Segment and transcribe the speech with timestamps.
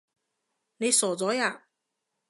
[0.77, 1.67] 你傻咗呀？